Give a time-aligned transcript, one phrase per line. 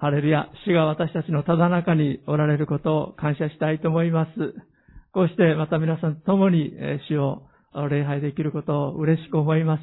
[0.00, 4.30] ハレルヤ、主が私たちのただ中におられることを感謝したいと思います。
[5.12, 6.72] こうしてまた皆さんと共に
[7.08, 7.42] 主を
[7.90, 9.82] 礼拝できることを嬉しく思います。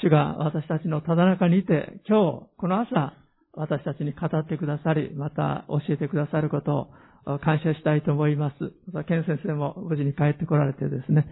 [0.00, 3.14] 主が私たちのただ中にいて、今日、この朝、
[3.54, 6.90] 私たちに語ってくださり、また教えてくださること
[7.26, 8.74] を感謝したいと思います。
[8.92, 11.26] また、ケン先生も無事に帰ってこられてですね、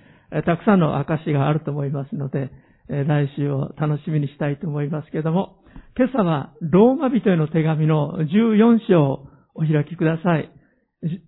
[0.45, 2.51] たくさんの証があると思いますので、
[2.89, 5.59] 来週を楽しみにしたいと思いますけれども、
[5.97, 10.51] 今朝はローマ人への手紙の14章をお開きください。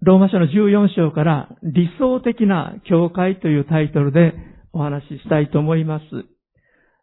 [0.03, 4.33] ローマ書の14章から理想的な教会というタイトルで
[4.73, 6.05] お話ししたいと思います。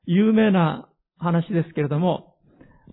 [0.05, 2.35] 有名な話ですけれども、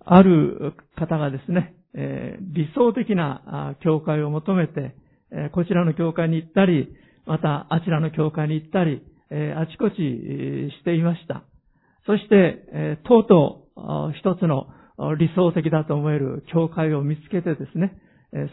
[0.05, 4.95] ある方がですね、え、理想的な教会を求めて、
[5.33, 6.87] え、こちらの教会に行ったり、
[7.25, 11.43] またあちらの教会に行ったり、え、あちこちしていました。
[12.05, 13.70] そして、えとうとう
[14.13, 14.67] 一つの
[15.17, 17.97] 理想的だと思える教会を見つけてですね、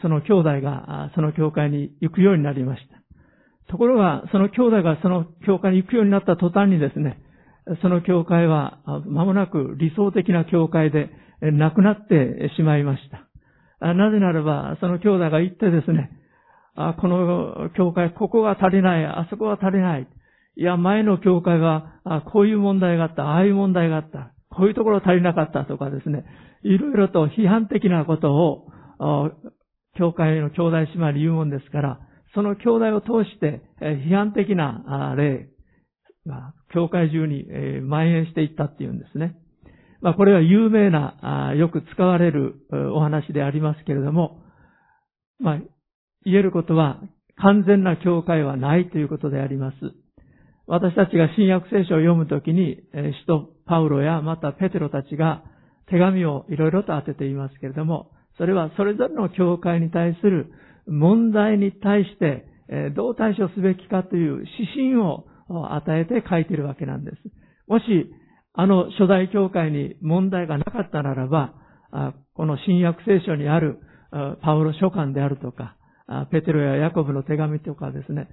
[0.03, 2.99] その兄弟がその教会に行くようになりました。
[3.71, 7.19] ところが、その兄弟がその教会に行くようになった途端にですね、
[7.83, 13.95] その教会は間もなく理想的な教会でなくなってしまいました。
[13.95, 16.11] なぜならば、その兄弟が行ってですね、
[16.75, 20.09] この教会、ここが足りない、あそこが足りない。
[20.57, 22.01] いや、前の教会は、
[22.33, 26.25] こういう問題があった、ああいう問題があった、こういうところ足りなかったとかですね、
[26.63, 28.67] いろいろと批判的なことを、
[29.97, 32.01] 教会の兄弟姉妹に言うもんですから、
[32.35, 35.49] その兄弟を通して、批判的な例
[36.27, 37.47] が、教会中に
[37.83, 39.37] 蔓延していったっていうんですね。
[40.01, 42.55] まあ、これは有名な、よく使われる
[42.95, 44.43] お話でありますけれども、
[45.41, 45.59] まあ、
[46.25, 47.01] 言えることは、
[47.37, 49.77] 完全な教会はないということであります。
[50.67, 55.43] 私たちが新約聖書を読むときに、使徒パウロやまたペテロたちが
[55.91, 60.53] 手紙をいろいろと当てていますけれども、それはそれぞれの教会に対する
[60.87, 62.47] 問題に対して
[62.95, 67.17] どう対処すべきかという指針を与えて書いているわけなんです。
[67.67, 67.85] もし、
[68.55, 71.55] あの初代教会に問題がなかったならば、
[72.35, 73.79] この新約聖書にある
[74.43, 75.77] パウロ書簡であるとか、
[76.31, 78.29] ペテロやヤコブの手紙とかですね、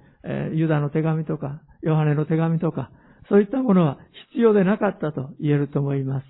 [0.54, 2.90] ユダの手紙とか、ヨハネの手紙とか、
[3.28, 3.98] そういったものは
[4.32, 6.24] 必要でなかったと言えると思います。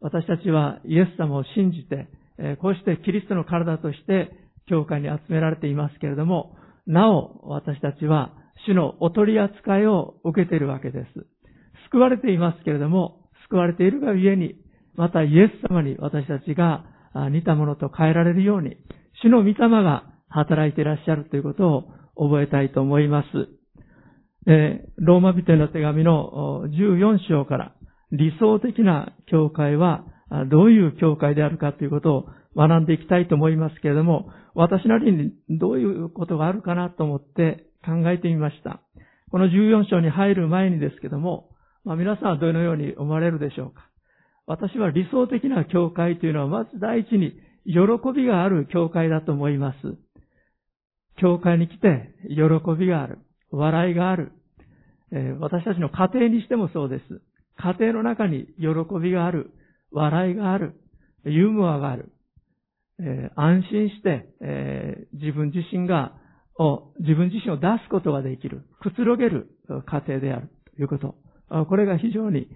[0.00, 2.08] 私たちはイエス様を信じて、
[2.60, 4.32] こうしてキリストの体として
[4.66, 8.32] 教会に集められていますけれども、なお私たちは
[8.66, 11.26] 主のお取り扱いを受けているわけです。
[11.90, 14.56] 救われていますけれども、救われているがゆえに、
[14.94, 16.84] またイエス様に私たちが
[17.30, 18.76] 似たものと変えられるように、
[19.22, 21.68] 主の御霊が働いていらっしゃるということ
[22.16, 23.61] を覚えたいと思います。
[24.46, 27.74] えローマ人への手紙の14章から
[28.10, 30.04] 理想的な教会は
[30.50, 32.26] どういう教会であるかということを
[32.56, 38.80] 学んでいきたいと思いますけれども、私なりにどういうことがあるかなと思って考えてみました。
[39.30, 41.50] この14章に入る前にですけども、
[41.84, 43.88] まあ、皆さんはどのように思われるでしょうか
[44.46, 47.32] 私は理想的な教会というのはまず第一に
[47.64, 47.72] 喜
[48.14, 49.76] びがある教会だと思います。
[51.20, 52.36] 教会に来て喜
[52.78, 53.18] びがある。
[53.52, 54.32] 笑いがある。
[55.40, 57.22] 私たちの家庭にしてもそうです。
[57.56, 58.68] 家庭の中に喜
[59.00, 59.50] びがある。
[59.92, 60.74] 笑いがある。
[61.24, 62.12] ユーモアがある。
[63.36, 64.26] 安心して、
[65.12, 66.14] 自分自身が、
[67.00, 68.62] 自分自身を出すことができる。
[68.80, 69.48] くつろげる
[69.86, 70.48] 家庭である。
[70.76, 71.14] ということ。
[71.66, 72.48] これが非常に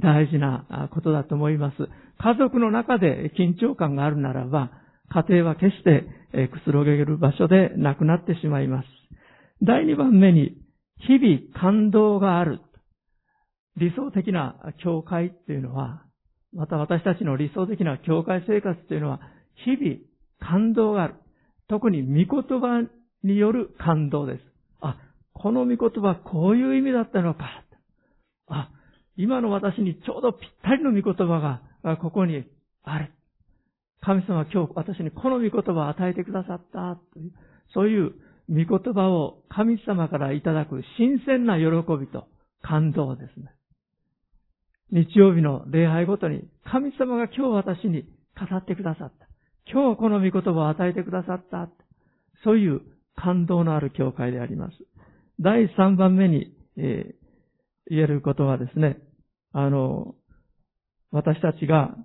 [0.00, 1.76] 大事なことだと思います。
[2.18, 4.70] 家族の中で緊張感があるならば、
[5.08, 6.04] 家庭は決して
[6.48, 8.86] くつろげる場所でなくなってしまいます。
[9.62, 10.56] 第2番目に、
[10.98, 12.60] 日々感動がある。
[13.76, 16.04] 理想的な教会っていうのは、
[16.52, 19.20] また私たちの理想的な教会生活っていうのは、
[19.64, 19.96] 日々
[20.40, 21.14] 感動がある。
[21.68, 22.86] 特に御言葉
[23.22, 24.40] による感動です。
[24.80, 24.98] あ、
[25.32, 27.64] この御言葉こういう意味だったのか。
[28.48, 28.70] あ、
[29.16, 32.44] 今の私にちょうどぴったりの御言葉がここに
[32.82, 33.12] ある。
[34.00, 36.98] 神様は今日私にこの御言葉を与えてくださった、
[37.72, 38.12] そういう
[38.48, 41.64] 御言葉を神様からいただく新鮮な喜
[41.98, 42.26] びと
[42.62, 43.50] 感動ですね。
[44.90, 48.02] 日曜日の礼拝ごとに神様が今日私に
[48.38, 49.26] 語ってくださった。
[49.70, 51.68] 今日この御言葉を与えてくださった。
[52.44, 52.82] そういう
[53.16, 54.76] 感動のある教会であります。
[55.40, 57.14] 第3番目に、えー、
[57.88, 58.98] 言えることはですね、
[59.52, 60.14] あの、
[61.10, 61.96] 私たちが、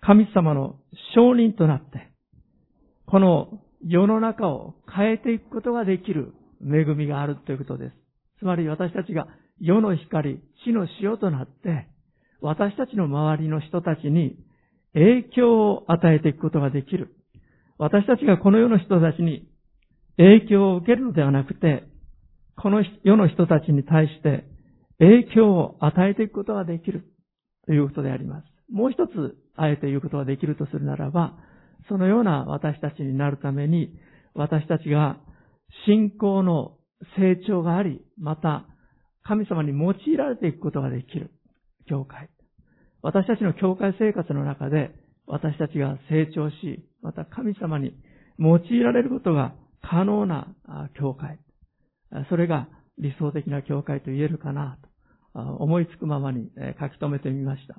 [0.00, 0.80] 神様の
[1.14, 2.12] 証人となって、
[3.06, 7.92] この世の中を変えていくことができる恵みがあるということです。
[8.38, 9.26] つまり私たちが
[9.60, 11.88] 世の光、死の塩となって、
[12.40, 14.36] 私たちの周りの人たちに
[14.94, 17.14] 影響を与えていくことができる。
[17.78, 19.48] 私たちがこの世の人たちに
[20.16, 21.84] 影響を受けるのではなくて、
[22.56, 24.44] この世の人たちに対して
[24.98, 27.04] 影響を与えていくことができる
[27.66, 28.44] ということであります。
[28.72, 31.34] もう一つ、あえて言うことができるとするならば、
[31.88, 33.94] そのような私たちになるために、
[34.34, 35.18] 私たちが
[35.86, 36.76] 信仰の
[37.16, 38.66] 成長があり、また
[39.22, 41.30] 神様に用いられていくことができる
[41.88, 42.28] 教会。
[43.02, 44.90] 私たちの教会生活の中で、
[45.26, 47.94] 私たちが成長し、また神様に
[48.38, 50.48] 用いられることが可能な
[50.98, 51.38] 教会。
[52.28, 52.68] それが
[52.98, 54.78] 理想的な教会と言えるかな
[55.34, 56.50] と思いつくままに
[56.80, 57.76] 書き留めてみました。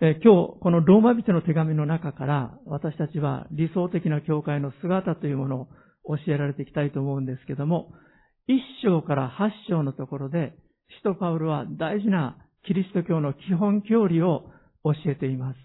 [0.00, 5.68] 今日、このローマ人の手紙の中から私たちは理想的な教会の姿というもの
[6.04, 7.92] を教えられていきたいと思うんですけども、
[8.48, 10.52] 一章から八章のところで、
[10.98, 12.36] 使徒パウルは大事な
[12.66, 14.50] キリスト教の基本教理を
[14.82, 15.58] 教えています。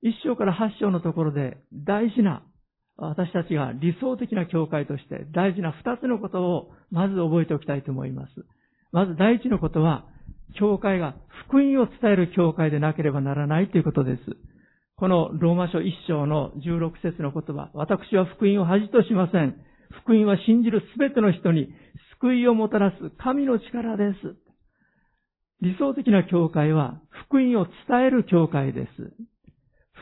[0.00, 2.42] 一章から八章のところで大事な
[2.96, 8.32] 私たちが理想的な教会として大事な二つのことをまず覚えておきたいと思います。
[8.90, 10.06] まず第一のことは、
[10.58, 11.14] 教会が
[11.48, 14.22] 福音を伝える教会でなければならないということです。
[14.96, 19.56] このローマ書一章の16節の言葉、私は福音を恥としません。
[20.02, 21.68] 福音は信じるすべての人に
[22.20, 24.36] 救いをもたらす神の力です。
[25.60, 29.12] 理想的な教会は福音を伝える教会です。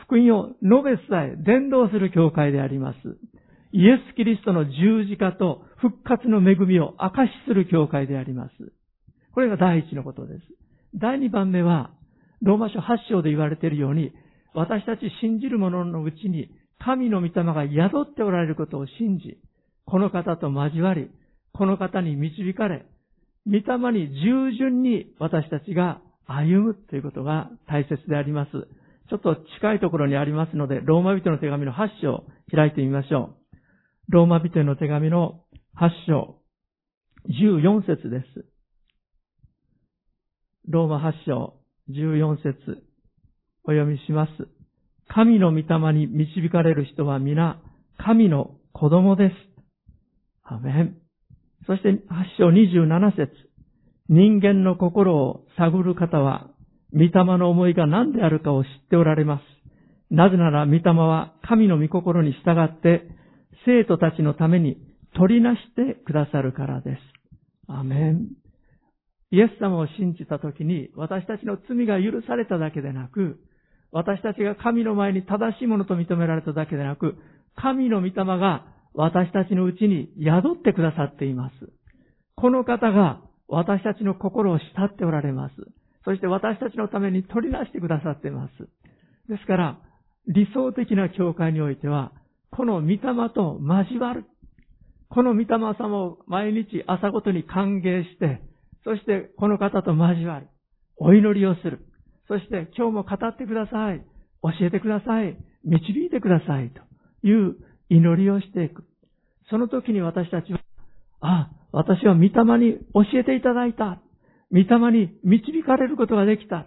[0.05, 2.97] 福音を述べ伝え、伝道する教会であります。
[3.71, 8.51] イエス・キリストの十字架と復活の恵みを証しする教会であります。
[9.33, 10.41] これが第一のことです。
[10.95, 11.91] 第二番目は、
[12.41, 14.11] ローマ書8章で言われているように、
[14.53, 16.49] 私たち信じる者のうちに
[16.79, 19.37] 神の御霊が宿っておられることを信じ、
[19.85, 21.09] この方と交わり、
[21.53, 22.85] この方に導かれ、
[23.45, 28.51] 御霊に従順に私たちが歩むということが大切であります。
[29.09, 33.35] ちょっと近いところにありますので、ローマ人の手紙の8章を開いてみましょ
[34.09, 34.11] う。
[34.11, 35.41] ローマ人の手紙の
[35.79, 36.37] 8章、
[37.29, 38.52] 14節です。
[40.69, 41.55] ローマ8章、
[41.89, 42.83] 14節
[43.65, 44.31] お読みします。
[45.13, 47.61] 神の御霊に導かれる人は皆、
[47.97, 49.35] 神の子供です。
[50.45, 50.97] アメン。
[51.67, 51.97] そして8
[52.37, 53.29] 章27節
[54.07, 56.49] 人間の心を探る方は、
[56.93, 59.43] 御霊の思いが何であるかを知っておられます。
[60.11, 63.01] なぜなら御霊は神の御心に従って、
[63.65, 64.77] 生徒たちのために
[65.17, 66.99] 取りなしてくださるからです。
[67.67, 68.42] アメン。
[69.33, 73.39] イエス様を信じたときに、私たちの罪が許されただけでなく、
[73.91, 77.15] 私たちが神の前に正しいものと認められただけでなく、
[77.55, 78.63] 神の御霊が
[78.93, 81.55] 私たちのうちに宿ってくださっています。
[82.35, 85.55] この方が私たちの心を慕っておられます。
[86.05, 88.51] そして私たちのために取り出してくださっています。
[89.29, 89.79] ですから、
[90.27, 92.11] 理想的な教会においては、
[92.51, 92.99] この御霊
[93.33, 94.25] と交わる。
[95.09, 98.41] この御霊様を毎日朝ごとに歓迎して、
[98.83, 100.47] そしてこの方と交わる。
[100.97, 101.85] お祈りをする。
[102.27, 104.03] そして今日も語ってください。
[104.43, 105.37] 教えてください。
[105.63, 106.71] 導いてください。
[106.71, 107.55] という
[107.89, 108.83] 祈りをしていく。
[109.49, 110.59] その時に私たちは、
[111.21, 114.01] あ、私は御霊に教えていただいた。
[114.51, 116.65] 御霊に導かれることができた。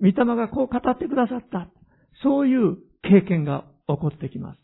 [0.00, 1.68] 御霊がこう語ってくださった。
[2.22, 4.58] そういう経験が起こってきます。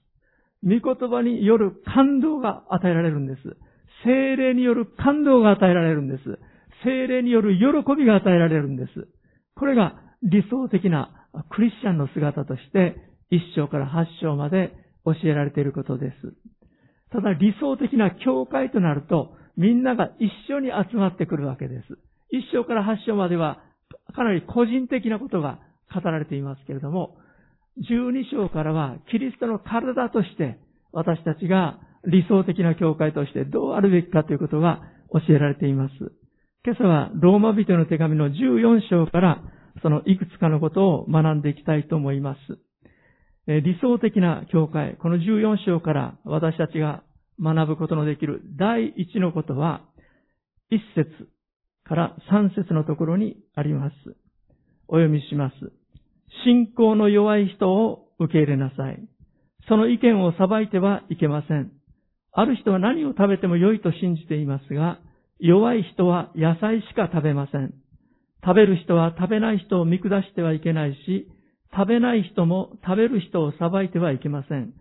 [0.64, 3.56] 御言葉による感動が与えられるんです。
[4.04, 6.38] 精霊による感動が与えられるんです。
[6.85, 9.08] 精霊による喜びが与えられるんです。
[9.54, 12.97] これが理想的なクリスチャンの姿として、
[13.30, 14.73] 一章から八章まで
[15.04, 16.35] 教えられていることです。
[17.11, 21.99] ただ理想的な教会となると、みんなが一緒に集まってくるわけです。
[22.30, 23.62] 一章から八章までは、
[24.14, 25.58] かなり個人的なことが
[25.92, 27.16] 語られていますけれども、
[27.88, 30.58] 十二章からは、キリストの体として、
[30.92, 34.82] 私たちが理想的な教会としてどうあるべきかということが
[35.12, 35.94] 教えられています。
[36.64, 39.42] 今朝はローマ人の手紙の14章から
[39.80, 42.58] そのいくつかのことを学んでいきたいと思います。
[43.46, 47.02] 理想的な教会、この14章から私たちが
[47.40, 49.82] 学ぶことのできる第一のことは、
[50.68, 51.28] 一節
[51.84, 53.94] から三節のところにあります。
[54.88, 55.54] お読みします。
[56.44, 58.98] 信仰の弱い人を受け入れなさい。
[59.68, 61.70] その意見を裁いてはいけません。
[62.32, 64.98] ある人は何を食べても良いと信じていますが、
[65.40, 67.75] 弱い人は野菜しか食べません。
[68.45, 71.28] 食べる人は食べない人を見下してはいけないし、
[71.73, 74.73] 食べない人も食べる人を裁いてはいけません。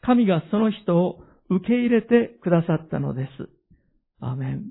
[0.00, 1.20] 神がその人を
[1.50, 3.48] 受け入れてくださったのです。
[4.20, 4.64] アメン。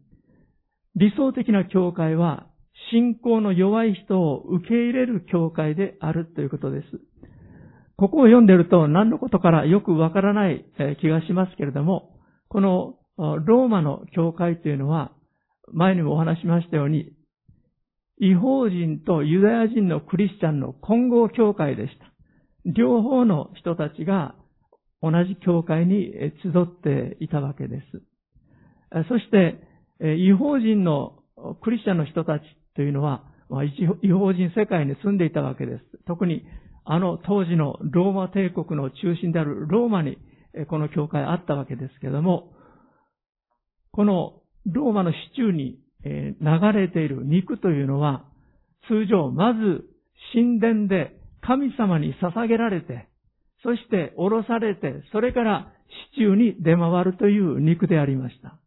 [0.96, 2.48] 理想的な教会は、
[2.92, 6.88] 信仰の弱い人を受け入れる教会であるということです。
[7.98, 10.66] ここを読んでると何のことからよくわからない
[11.00, 12.18] 気がしますけれども、
[12.50, 15.12] このローマの教会というのは、
[15.74, 17.12] 前にもお話しましたように、
[18.20, 22.06] 違法人とユダヤ人のクリスチャンの混合教会でした。
[22.66, 24.36] 両方の人たちが
[25.02, 29.08] 同じ教会に集っていたわけです。
[29.10, 29.62] そして、
[30.18, 31.20] 違法人の
[31.62, 32.44] クリスチャンの人たち
[32.76, 33.24] というのは、
[34.02, 35.84] 違法人世界に住んでいたわけです。
[36.08, 36.46] 特に
[36.86, 40.18] あの当時のローマ帝国の中心であるローマに
[40.70, 42.54] この教会あったわけですけども、
[43.92, 46.40] このローマの市中に流
[46.74, 48.26] れている肉というのは、
[48.88, 49.86] 通常、まず
[50.34, 53.08] 神殿で神様に捧げられて、
[53.64, 55.72] そしておろされて、それから
[56.14, 58.60] 市中に出回るという肉でありました。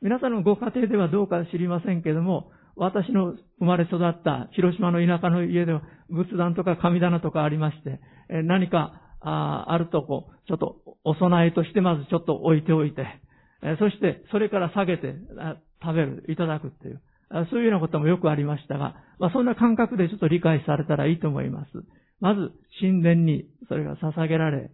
[0.00, 13.06] 皆さんのご家庭ではどうか知りませんけれども、私の生まれ育った広島の田舎の家では仏壇とか神棚とかありまして、何かあるとこ、ちょっとお供えとしてまずちょっと置いておいて、
[13.78, 15.14] そしてそれから下げて
[15.82, 17.00] 食べる、いただくっていう、
[17.50, 21.70] そういうようなこともよくありましたが、まあそんな感覚でちょっと理解されたらいいと思います。
[22.20, 24.70] まず神殿にそれが捧げられ、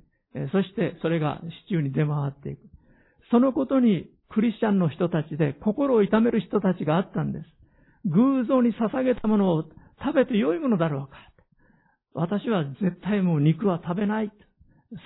[0.52, 2.60] そしてそれが市中に出回っていく。
[3.30, 7.44] そのことにクリスチャンの人たちで心を痛める人たちがあったんです。
[8.06, 9.64] 偶像に捧げたものを
[10.02, 11.16] 食べて良いものだろうか。
[12.14, 14.32] 私は絶対もう肉は食べない。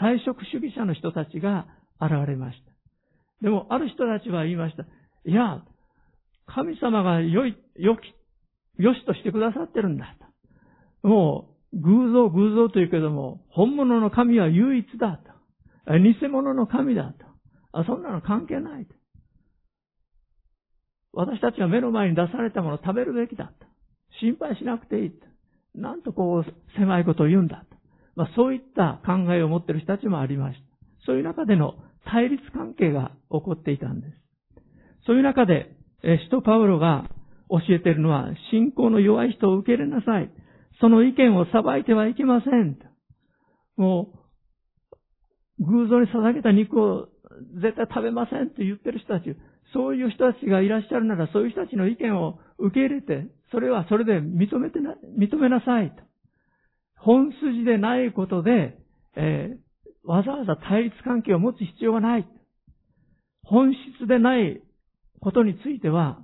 [0.01, 1.67] 菜食主義者の人たちが
[2.01, 2.72] 現れました。
[3.43, 4.85] でも、ある人たちは言いました。
[5.25, 5.63] いや、
[6.47, 8.01] 神様が良い、良き、
[8.79, 10.17] 良しとしてくださってるんだ
[11.03, 11.09] と。
[11.09, 15.33] もう、偶像、偶像というけども、本物の神は唯一だと。
[15.99, 17.27] 偽物の神だと。
[17.73, 18.95] あそんなの関係ないと。
[21.13, 23.67] 私たちは目の前に出されたものを食べるべきだと。
[24.21, 25.17] 心配しなくていいと。
[25.75, 27.77] なんとこう、狭いことを言うんだと。
[28.15, 30.65] まあ、そういった考えを持っている人たちもありました。
[31.07, 34.13] そういう中での対立関係が起こっていたんです。
[35.07, 37.09] そういう中で、使徒パウロが
[37.49, 40.31] 教えているのは、信仰の弱い人を受け入れなさい。
[40.81, 42.79] その意見を裁いてはいけません。
[43.77, 44.13] も
[45.61, 47.09] う、偶像に捧げた肉を
[47.61, 49.37] 絶対食べませんって言ってる人たち、
[49.73, 56.03] そういう人たちがいらっしゃるなら、そういう人たちの意見を受け入れて、それはそれで認めてな、認めなさいと。
[56.97, 58.79] 本筋でないことで、
[59.17, 59.57] えー、
[60.05, 62.27] わざわざ対立関係を持つ必要がない。
[63.45, 64.61] 本質でない
[65.21, 66.19] ことについては、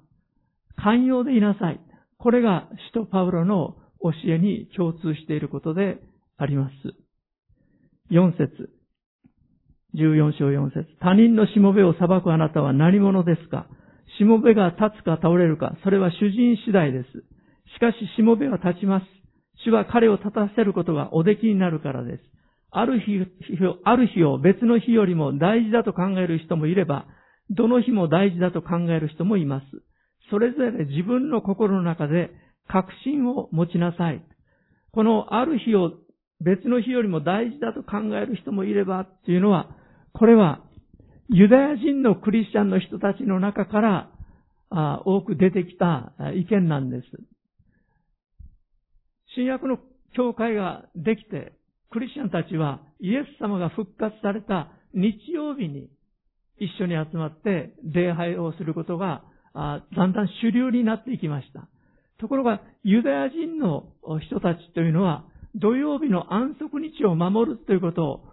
[0.76, 1.80] 寛容でいなさい。
[2.18, 5.98] これが使徒パウロの教えに共通していることで
[6.36, 6.72] あります。
[8.12, 8.70] 4節
[9.94, 13.66] 14章4節他人のしもべを裁くあなたは何者ですか？
[14.18, 17.08] しもべが立つか倒れるか、それは主人次第です。
[17.74, 19.06] しかししもべは立ちます。
[19.64, 22.22] 主は彼を立たせることがおできになるからです。
[22.70, 23.26] ある日、
[23.84, 27.06] ある日を別の日よりも大事だと考える人もいれば、
[27.50, 29.66] どの日も大事だと考える人もいます。
[30.30, 32.30] それぞれ自分の心の中で
[32.66, 34.22] 確信を持ちなさい。
[34.92, 35.92] このある日を
[36.40, 39.70] 別の日よりも大事だと考える人もいればっていうのは、
[40.12, 40.60] これは
[41.28, 44.10] ユダヤ人のクリスチャンの人たちの中から
[45.04, 47.04] 多く出てきた意見なんです。
[49.34, 49.78] 新約の
[50.14, 51.52] 教会ができて、
[51.90, 55.88] クリスチャンたちはイエス様が復活された日曜日に
[56.58, 59.22] 一緒に集まって礼拝をすることが
[59.54, 61.68] だんだん主流になっていきました。
[62.18, 68.24] ところが、ユダヤ人の人たちというのは、土曜日の安息日を守るということを、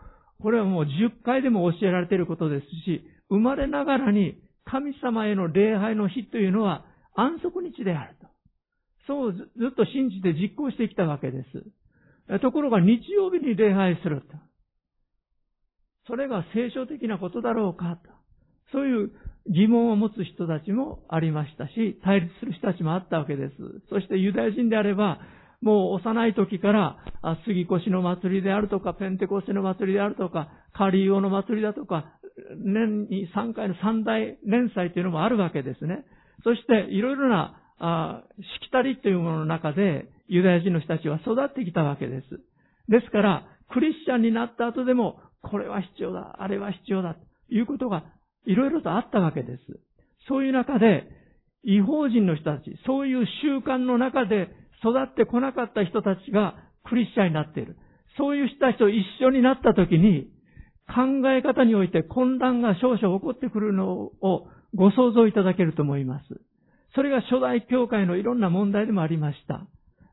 [0.41, 6.85] これはもう10回でも教えられていることですし、生まれながらに神様への礼拝の日というのは
[7.15, 8.27] 安息日であると。
[9.07, 11.63] そうずっと信じて実行してきたわけです。
[12.41, 14.27] ところが日曜日に礼拝すると。
[16.07, 18.09] それが聖書的なことだろうかと。
[18.71, 19.11] そういう
[19.47, 23.53] 疑問を持つ人たちもありましたし、対立する人たちもあったわけです。
[23.89, 25.19] そしてユダヤ人であれば、
[25.61, 26.97] もう幼い時から、
[27.45, 32.05] 杉越の祭りであるとか、ペンテコステの祭りであるとか、カリオの祭りだとか、
[32.57, 36.05] 年に3回の三大連載というのもあるわけですね。
[36.43, 38.23] そして、いろいろな、あ
[38.61, 42.39] しきたりというものの中で、ユダヤ人の人たちは育ってきたわけです。
[42.89, 48.03] ですから、クリスチャンになった後でも、これは必要だ、あれは必要だ、ということが
[48.45, 49.61] いろいろとあったわけです。
[50.27, 51.03] そういう中で、
[51.63, 54.49] 違法人の人たち、そういう習慣の中で
[54.81, 57.75] 育ってこなかった人たちがクリスチャンになっている。
[58.17, 60.29] そういう人たちと一緒になったときに、
[60.87, 66.25] 考え方において混乱が少々起こってくるのをご想像いただけると思います。
[66.93, 69.65] それが初代教会のいろんな問題でもありました。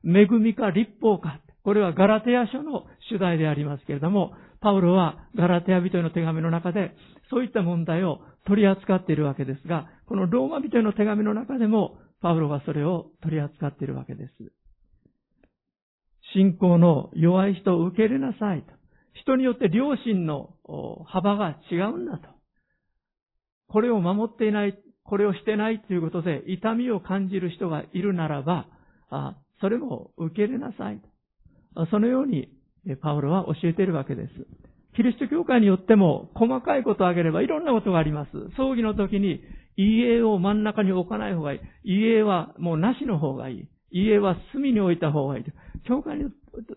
[0.05, 1.41] 恵みか立法か。
[1.65, 6.93] これはガラテヤ書の主題でありますけれども、パウロはガラテヤ人への手紙の中で、
[7.31, 14.33] そういった問題を取り扱っているわけですが、このローマ人への手紙の中でも、パウロはそれを取り扱っているわけです。
[16.35, 18.73] 信仰の弱い人を受け入れなさいと。
[19.15, 20.55] 人によって良心の
[21.07, 22.29] 幅が違うんだと。
[23.69, 28.67] これを守っていない、これをしてないということで痛みを感じる人がいるならば、
[29.63, 31.01] それも受け入れなさい。
[31.91, 32.49] そのように
[33.01, 34.29] パウロは教えているわけです。
[34.97, 38.31] キリスト教会によっても細かいことを挙げればいろんなことがあります。
[38.57, 39.41] 葬儀の時に
[39.77, 41.61] 家を真ん中に置かない方がいい。
[41.85, 43.69] 家はもうなしの方がいい。
[43.93, 45.45] 家は隅に置いた方がいい。
[45.87, 46.25] 教会に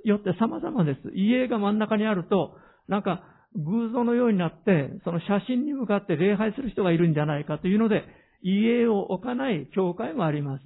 [0.04, 1.12] よって様々です。
[1.16, 2.56] 家が真ん中にあると、
[2.88, 3.24] なんか
[3.56, 8.04] 偶像のようになって、その写真に向かって礼拝する人がいるんじゃないかというので、
[8.44, 10.64] 家を置かない教会もあります。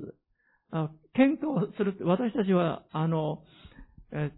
[0.71, 3.43] 喧嘩をする、私たちは、あの、
[4.11, 4.31] え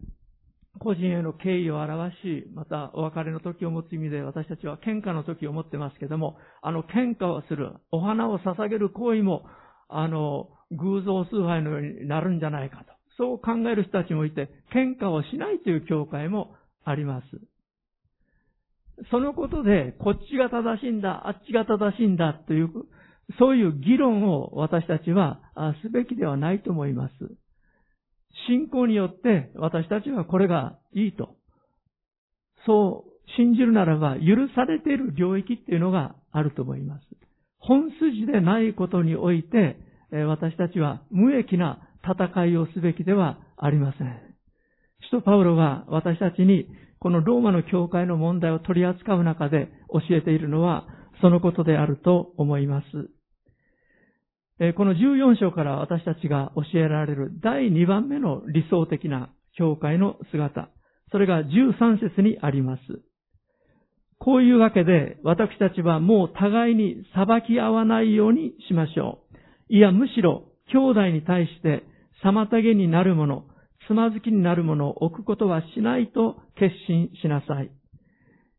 [0.79, 9.43] 個人への敬意を表し、またお別れの時を持つ意味で私たちは喧嘩の時を持ってますけども、あの喧嘩をする、お花を捧げる行為も、
[9.89, 12.85] あの、偶像崇拝のようになるんじゃないかと。
[13.17, 17.25] そう考える人たちもいて、喧嘩をしないという教会もあります。
[19.09, 22.69] そのことで、こっちが正しいんだ、あっちが正しいんだという、
[23.39, 25.39] そういう議論を私たちは
[25.83, 27.13] すべきではないと思います。
[28.47, 31.35] 信仰によって私たちはこれがいいと。
[32.65, 37.03] そう信じるならば許されている領域っていうのがあると思います。
[37.59, 39.77] 本筋でないことにおいて
[40.11, 44.35] 私たちは無益な戦いをすべきではありません。
[45.03, 46.67] 使徒パウロが私たちに
[46.99, 50.87] このローマの教会の問題を取り扱う中で教えているのは
[51.21, 52.85] そのことであると思います。
[54.75, 60.69] この14章から私たちが教えられる第2番目の理想的な教会の姿。
[61.11, 62.81] それが13節にあります。
[64.19, 69.23] こういうわけで私たちはもう互いに裁き合わないようにしましょ
[69.69, 69.73] う。
[69.75, 71.83] いやむしろ兄弟に対して
[72.23, 73.45] 妨げになるもの、
[73.87, 77.71] つまずきになるものを置くことはしないと決心しなさい。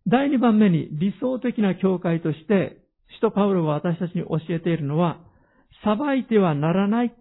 [0.09, 2.79] 第2番目に理想的な教会として、
[3.15, 5.21] 使徒パウロが私たちに教えているのは、
[5.85, 7.15] 裁いてはならない。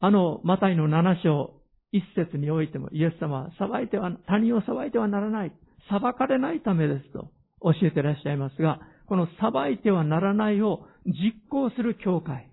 [0.00, 5.52] あの、マタイの7章、一節においても、イエス様は、裁いては、他人を裁いてはならない。
[5.88, 12.50] 裁かれないためですと教えてらっしゃいますが、この裁いてはならないを実行する教会。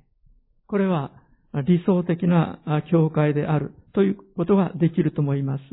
[0.68, 1.12] これは
[1.66, 2.60] 理想的な
[2.92, 5.64] 教会であるということができると思います。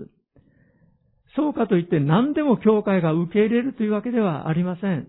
[1.35, 5.09] そうかといって何でも教会が受け入れるというわけではありません。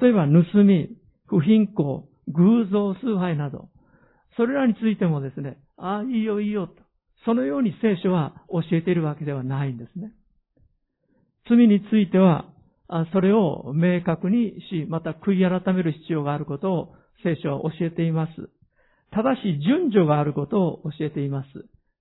[0.00, 3.68] 例えば盗み、不貧困、偶像崇拝など、
[4.36, 6.74] それらについてもですね、ああ、いいよいいよと、
[7.24, 10.12] そのように聖書は教えているわけではないんですね。
[11.48, 12.46] 罪については、
[13.12, 18.32] それを明確にし、また悔い改める必要があることを聖書は教えています。
[19.10, 21.48] ただし順序があることを教えています。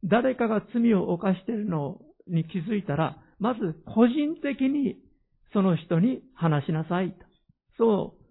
[0.04, 4.98] 誰かが罪を犯しているのに気づいたら、まず個人的に
[5.54, 7.26] その人に話しなさいと。
[7.78, 8.23] そう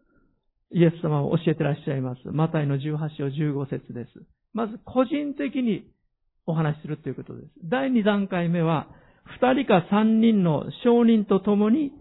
[0.73, 2.21] イエス様を教えてらっしゃいます。
[2.27, 4.11] マタイの18章15節です。
[4.55, 5.91] まず個人的に
[6.47, 7.49] お話しするということです。
[7.65, 8.89] 第2段階目は、
[9.41, 11.93] 2人か3人の証人と共に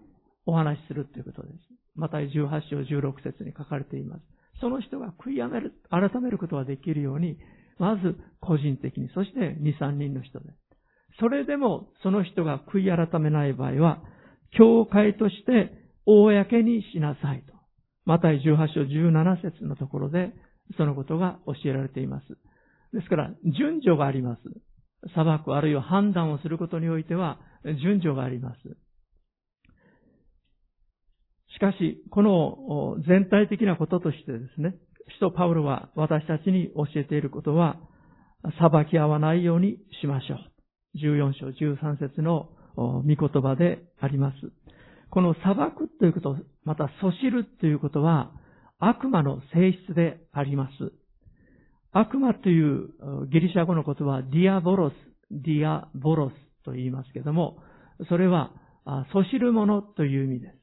[0.45, 1.53] お話しするということです。
[1.95, 4.21] マタイ18章16節に書かれています。
[4.61, 7.37] その人が悔いやめる、改めることができるように、
[7.77, 10.45] まず個人的に、そして2、3人の人で。
[11.19, 14.01] それでもその人が悔い改めない場合は、
[14.51, 15.71] 教会として
[16.05, 17.60] 公にしなさいと。
[18.05, 20.33] マタイ18章17節のところで、
[20.77, 22.27] そのことが教えられています。
[22.93, 24.41] ですから、順序があります。
[25.15, 28.57] 裁くあるいは判断をすることにおいては、順序があります。
[31.53, 34.75] しかし、この全体的なこととしてですね、
[35.15, 37.77] 使徒パウロは私たちに教えていることは、
[38.59, 40.51] 裁き合わないようにしましょう。
[40.97, 44.35] 14章13節の御言葉であります。
[45.11, 48.31] この裁くということ、またそしるということは、
[48.79, 50.71] 悪魔の性質であります。
[51.91, 52.89] 悪魔という
[53.29, 54.93] ギリシャ語の言葉はディアボロス、
[55.29, 57.57] ディアボロスと言いますけども、
[58.07, 58.53] それは、
[59.11, 60.57] そしるものという意味です。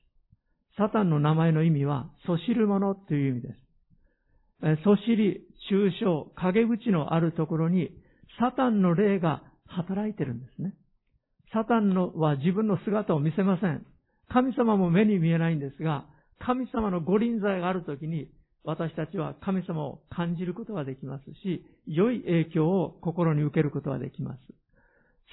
[0.78, 3.54] サタンの名前の意味は、そしるものという意味で
[4.78, 4.82] す。
[4.82, 7.90] そしり、抽象、陰口のあるところに、
[8.40, 10.74] サタンの霊が働いてるんですね。
[11.52, 13.84] サタンのは自分の姿を見せません。
[14.30, 16.06] 神様も目に見えないんですが、
[16.38, 18.28] 神様の御臨在があるときに、
[18.64, 24.40] 私たちは神様を感じることができますし、良い影響を心に受けることができます。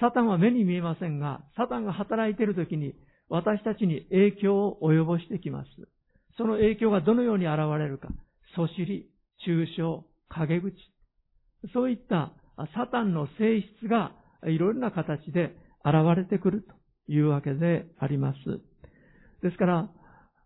[0.00, 2.94] サタンは目に見えませんが、サタンが働いている時に
[3.28, 5.68] 私たちに影響を及ぼしてきます。
[6.36, 8.08] その影響がどのように現れるか。
[8.54, 9.08] そしり、
[9.46, 10.74] 抽象、陰口。
[11.72, 12.32] そういった
[12.74, 14.12] サタンの性質が
[14.44, 18.38] いろいろな形で現れてくるというわけであります。
[19.42, 19.90] ですから、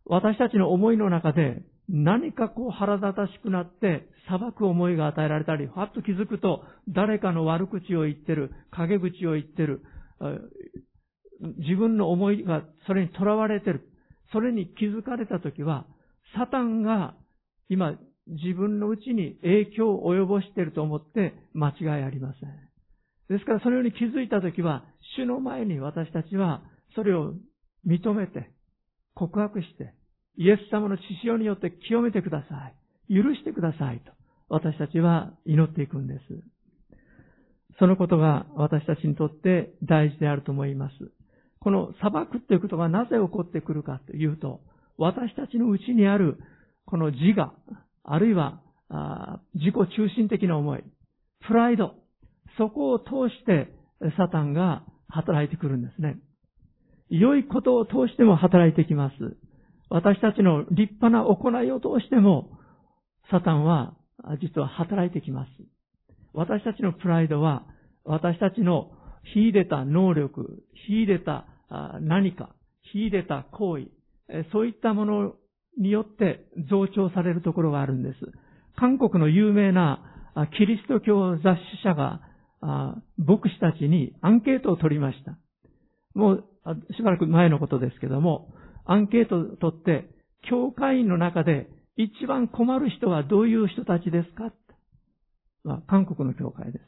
[0.07, 9.83] 私たちの思いの中で何かこう腹立たしくなって裁く思いが与えられたり、ふわっと気づくと誰かの悪口を言ってる、陰口を言ってる、
[11.59, 13.89] 自分の思いがそれに囚われてる。
[14.33, 15.87] それに気づかれたときは、
[16.37, 17.15] サタンが
[17.69, 17.99] 今
[18.29, 22.71] 自分のうちに影響を及ぼしていると思って間違いありません。
[23.29, 24.85] ですからそのように気づいたときは、
[25.17, 26.63] 主の前に私たちは
[26.95, 27.35] それを
[27.87, 28.51] 認めて、
[29.15, 29.95] 告白して、
[30.37, 32.73] イエス様の血潮によって清めてくださ
[33.09, 33.15] い。
[33.15, 34.13] 許してくださいと、
[34.49, 36.21] 私たちは祈っていくんです。
[37.79, 40.95] そのことが私たちにとって大事であると思います。
[41.61, 44.61] この裁くということがなぜ起こってくるかというと、
[44.97, 46.39] 私たちのうちにある
[46.87, 47.53] この自我、
[48.05, 48.61] あるいは
[49.55, 50.85] 自己中心的な思い、
[51.47, 51.95] プライド、
[52.59, 53.73] そこを通して
[54.17, 56.19] サタンが働いてくるんですね。
[57.11, 59.15] 良いことを通しても働いてきます。
[59.89, 62.59] 私たちの立派な行いを通しても、
[63.31, 63.95] サタンは
[64.41, 65.51] 実は働いてきます。
[66.33, 67.67] 私たちのプライドは、
[68.05, 68.93] 私たちの
[69.35, 71.47] 秀でた能力、秀でた
[72.01, 72.55] 何か、
[72.93, 73.89] 秀でた行為、
[74.53, 75.35] そういったもの
[75.79, 78.17] によって増長されるところがあるんです。
[78.77, 80.01] 韓国の有名な
[80.57, 82.21] キリスト教雑誌社が
[83.19, 85.37] 牧師たちにアンケートを取りました。
[86.15, 86.45] もう
[86.97, 88.53] しばらく前のことですけども、
[88.85, 90.11] アンケートを取って、
[90.49, 94.53] 教会員の中で一番困る人はどういう人たちですか？
[95.65, 96.85] まあ、韓国の教会です。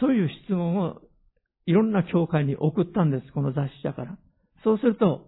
[0.00, 1.00] そういう質問を
[1.66, 4.18] いろんな教会に送ったんです、この雑誌社から。
[4.64, 5.26] そうすると、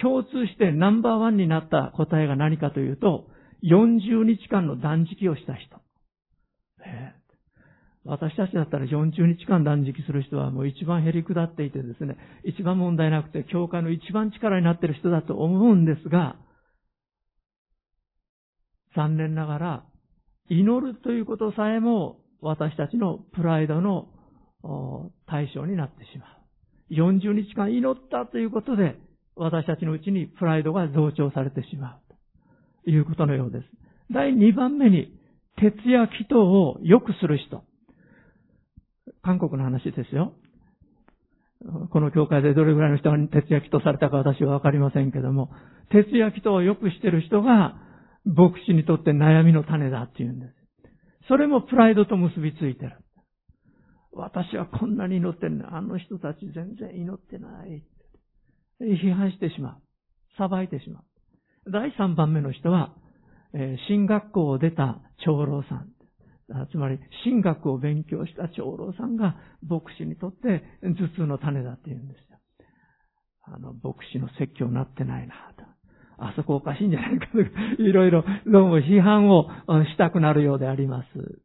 [0.00, 3.28] 共通してナンバーワンになった答えが何かというと、
[3.62, 5.80] 40日間の断食をした人。
[6.84, 7.14] え
[8.04, 16.36] 私たちだったら40日間断食する人はもう一番減り下っていてですね、一番問題なくて、教会の一番力になっている人だと思うんですが、
[18.96, 19.84] 残念ながら、
[20.48, 24.08] 祈るということさえも私たちのプライドの
[25.26, 26.42] 対象になってしまう。
[26.92, 28.96] 40日間祈ったということで、
[29.36, 32.00] 私たちのうちにプライドが増長されてしまう。
[32.84, 33.64] ということのようです。
[34.10, 35.16] 第2番目に、
[35.56, 37.62] 徹夜祈祷を良くする人。
[39.22, 40.34] 韓国の話ですよ。
[41.90, 45.50] この教会でどれぐらいの人が徹夜祈祷されたか私はわかりませんけども、
[45.90, 47.76] 徹夜祈祷をよくしてる人が、
[48.24, 50.54] 牧師にとって悩みの種だって言うんです。
[51.28, 52.96] それもプライドと結びついてる。
[54.12, 57.82] 私はこんなに祈ってるのあの人たち全然祈ってない。
[58.80, 59.82] 批判してしまう。
[60.36, 61.70] 裁いてしまう。
[61.70, 62.94] 第3番目の人は、
[63.54, 65.91] えー、進学校を出た長老さん。
[66.70, 69.36] つまり、神学を勉強した長老さんが
[69.66, 72.38] 牧師にとって頭痛の種だって言うんですよ。
[73.44, 75.64] あの、牧師の説教になってないなと。
[76.18, 77.40] あそこおかしいんじゃないかと。
[77.82, 79.48] いろいろ、どうも批判を
[79.86, 81.42] したくなるようであります。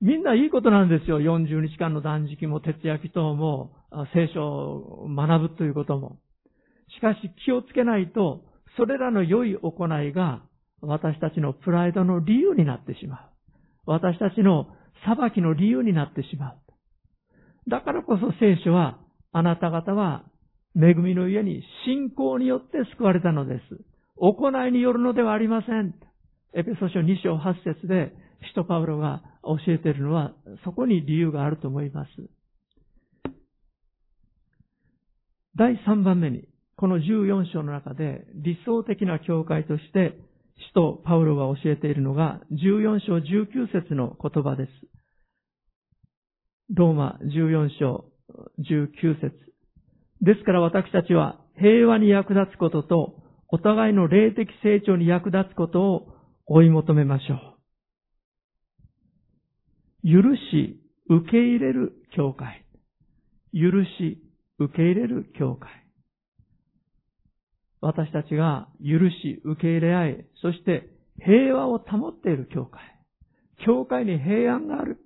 [0.00, 1.20] みんないいことなんですよ。
[1.20, 3.74] 40日間の断食も徹夜祈祷も
[4.12, 6.18] 聖書を学ぶということも。
[6.96, 8.44] しかし気をつけないと、
[8.76, 10.42] それらの良い行いが
[10.80, 13.33] 私たちのプライドの理由になってしまう。
[13.86, 14.68] 私たちの
[15.04, 16.58] 裁きの理由になってしまう。
[17.68, 18.98] だからこそ聖書は、
[19.32, 20.24] あなた方は
[20.76, 23.84] 恵みの家に信仰によって救われたのです。
[24.16, 25.94] 行いによるのではありません。
[26.54, 28.12] エペソ書2章8節で、
[28.48, 32.10] 使徒パウロが教えているのは、そこに理由があると思います。
[35.56, 40.18] 第3番目に、この14章の中で理想的な教会として、
[40.56, 44.70] 使徒パウロが教えているのが、14章19節の言葉です。
[46.74, 48.06] ローマ14章
[48.60, 49.32] 19節
[50.22, 56.08] ですから私たちは平和に役立つことと、お互いの霊的成長に役立つことを
[56.46, 57.54] 追い求めましょう。
[60.02, 62.64] 許し、受け入れる教会。
[63.52, 64.22] 許し、
[64.58, 65.83] 受け入れる教会。
[67.84, 70.88] 私たちが許し、受け入れ合い、そして
[71.20, 72.80] 平和を保っている教会。
[73.66, 74.98] 教会に平安がある。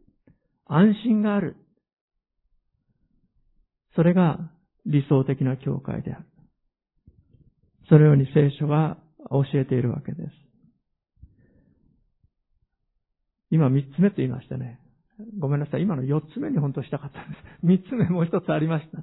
[0.67, 1.57] 安心がある。
[3.97, 4.39] それが
[4.87, 6.27] 理想的な教会である。
[7.89, 8.99] そのように聖書は
[9.31, 10.31] 教えているわけです。
[13.51, 14.79] 今三つ目と言いましたね。
[15.41, 15.83] ごめんなさい。
[15.83, 17.37] 今の4つ目に本当したかったんで
[17.83, 17.89] す。
[17.89, 18.99] 3つ目もう1つありました。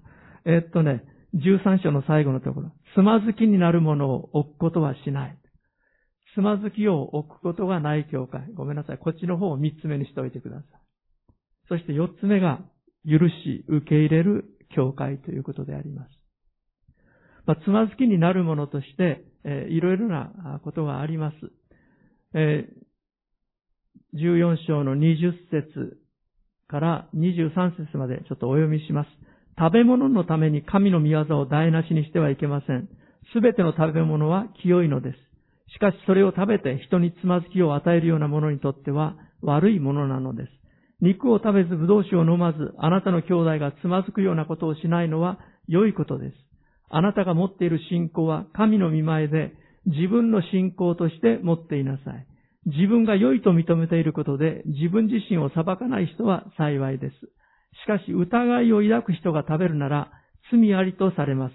[0.46, 1.04] えー、っとね、
[1.36, 2.71] 13章の最後のところ。
[2.95, 5.38] つまずきになるものを置くことはしない。
[6.34, 8.52] つまずきを置くことがない教会。
[8.54, 8.98] ごめんなさい。
[8.98, 10.63] こっちの方を3つ目にしておいてください。
[11.67, 12.60] そして4つ目が、
[13.08, 14.45] 許し、受け入れる
[14.76, 16.10] 教会ということであります。
[17.45, 21.36] まあ、つまずきになるものとして、えー、いろいろなことがあります。
[22.34, 26.00] えー、14章の20節
[26.67, 29.08] から23節までちょっとお読みします。
[29.58, 32.89] 食べ物のために神の御業を台無しにしてはいけません。
[33.34, 35.18] すべての食べ物は清いのです。
[35.74, 40.50] しかしそれを食べて人につまずきを与えるようなものにとっては悪いものなのです。
[41.02, 46.36] 肉を食べず、ぶどう酒を飲まず、あなたの兄弟がつまずくようなことをしないのは良いことです。
[46.89, 49.54] あなたが持っている信仰は神の見前で
[49.86, 52.28] 自分の信仰として持っていなさい。
[52.65, 57.13] 自分が良いと認めていることで自分自身を裁かない人は幸いです。
[57.84, 60.12] しかし疑いを抱く人が食べるなら
[60.52, 61.54] 罪ありとされます。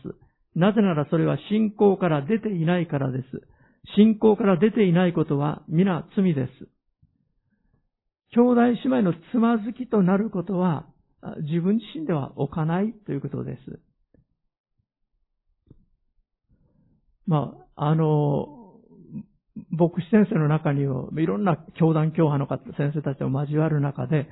[0.54, 3.24] なぜならそれは信仰から出ていないからです。
[3.96, 6.68] 信仰から出ていないことは皆罪です。
[8.32, 10.86] 兄弟姉妹のつまずきとなることは
[11.42, 13.80] 自分自身では置かないということです。
[17.26, 18.80] まあ、あの、
[19.70, 24.28] 牧師先生の中にはいろんな教団教派の方、先生たちを交わる中で、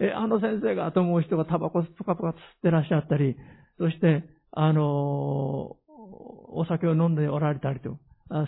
[0.00, 3.36] え、あの先生がと思う人がタバコぷかぷか吸ってらっしゃったり、
[3.78, 5.76] そして、あの、
[6.52, 7.98] お酒を飲んでおられたりと、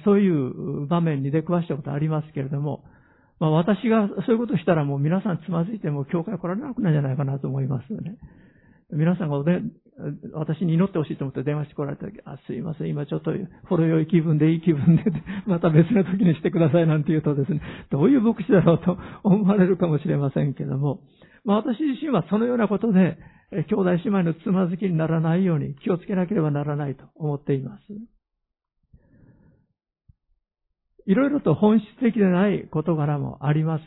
[0.04, 2.84] そういう場面に出くわしたことありますけれども、
[3.38, 8.16] まあ、私がそういうことしたらもう皆さんつまずいても教会来られなくなるんじゃないかなと思いますよね。
[8.92, 9.60] 皆さんがおで
[10.32, 13.32] 私に祈ってほしいと思って電話して来られた時、あ、すいません、今ちょっと
[13.68, 15.04] ほろ酔い気分でいい気分で、
[15.46, 17.60] また別の時にしてくださいなんて言うとですね、
[17.90, 21.00] どういう牧師だろうと思われるかもしれませんけども、
[21.44, 23.18] まあ私自身はそのようなことで、
[23.68, 27.82] 兄弟姉妹のつまずきにならないように気をつけなければならないと思っています。
[31.04, 33.82] いろいろと本質的でない事柄もあります。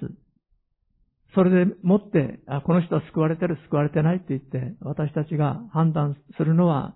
[1.33, 6.95] それでもって、この人は救われてる、救われてないって言って、私たちが判断するのは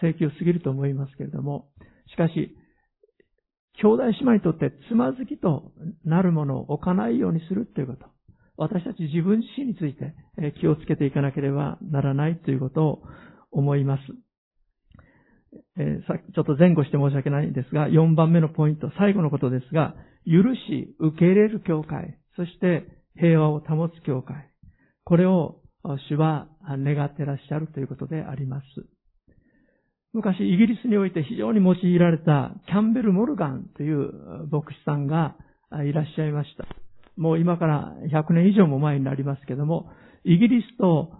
[0.00, 1.68] 請求すぎると思いますけれども、
[2.08, 2.56] しかし、
[3.82, 5.72] 兄弟姉妹にとってつまずきと
[6.04, 8.15] なるものを置かないようにするということ。
[8.56, 10.14] 私たち自分自身について
[10.60, 13.02] 気をつけていかなければならないということを
[13.50, 14.02] 思います。
[15.78, 19.94] えー、さちょっと前後して申し訳ないんですが、4番目のポイント、最後のことですが、
[20.26, 22.84] 許し、受け入れる教会、そして
[23.16, 24.50] 平和を保つ教会。
[25.04, 25.60] これを
[26.08, 28.66] 主は願ってらっしゃるということであります。
[30.12, 34.10] 昔、イギリスにおいて非常に用いられたキャンベル・モルガンという
[34.50, 35.36] 牧師さんが
[35.84, 36.85] いらっしゃいました。
[37.16, 39.90] もう今から100年以上も前になりますけども、
[40.24, 41.10] イギリスと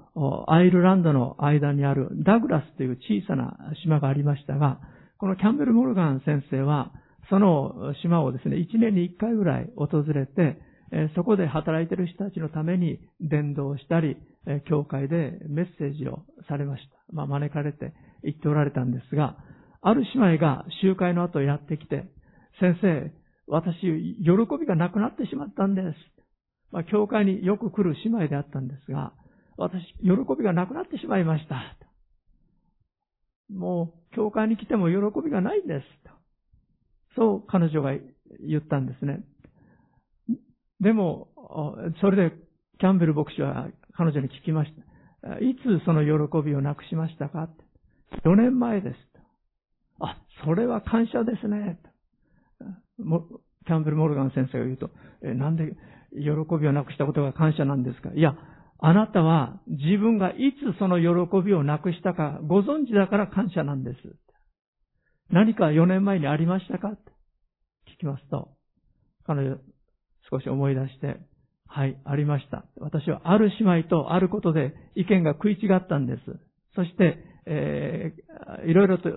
[0.48, 4.80] アイルランドの間にあるダグラスという小さな島がありましたが、
[5.18, 6.92] このキャンベル・モルガン先生は、
[7.30, 10.59] その島をですね、1年に1回ぐらい訪れて、
[11.14, 14.16] そこで働いている人たちのために伝道したり、
[14.68, 17.12] 教会でメッセージをされました。
[17.12, 19.37] まあ、招かれて行っておられたんですが、
[19.82, 22.09] ある姉妹が集会の後やってきて、
[22.61, 23.12] 先生、
[23.46, 25.87] 私、喜びがなくなってしまったんです。
[26.72, 29.12] まあ、教会によく来る姉妹であったんですが、
[29.56, 31.76] 私、喜びがなくなってしまいました。
[33.52, 35.85] もう、教会に来ても喜びがないんです。
[37.16, 37.92] そう彼女が
[38.40, 39.24] 言ったんですね。
[40.80, 41.28] でも、
[42.00, 42.37] それで
[42.78, 44.72] キャンベル牧師は彼女に聞きまし
[45.22, 45.38] た。
[45.38, 47.48] いつその喜びをなくしましたか
[48.24, 48.96] ?4 年前です。
[49.98, 51.80] あ、それは感謝ですね。
[52.98, 54.90] キャンベル・モルガン先生が言うと、
[55.22, 55.74] えなんで
[56.12, 56.30] 喜
[56.61, 58.11] びをなくしたことが感謝なんですか？
[58.14, 58.35] いや、
[58.78, 63.96] あなたは自分がいつその喜びをなくしたかご存知だから感謝なんです。
[65.30, 66.88] 何か4年前にありましたか？
[66.88, 68.50] 聞きますと、
[69.26, 69.56] 彼女
[70.30, 71.16] 少し思い出して、
[71.66, 72.64] はい、ありました。
[72.78, 76.20] 私はある姉妹とあることで意見が食い違ったんです。
[76.74, 79.11] そして、えー、いろいろと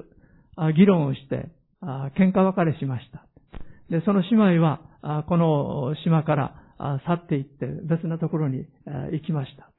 [0.75, 1.51] 議論をして、
[2.17, 3.25] 喧嘩別れしました。
[3.89, 8.65] で、その姉妹は、この島から去っていって別なところに
[9.11, 9.71] 行きました。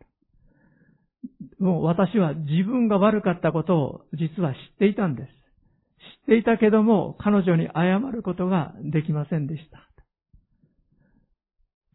[1.59, 5.29] もう私は自分が悪かったことを実は知っていたんです。
[5.29, 9.87] 知っていたけども彼女に謝ることができませんでした。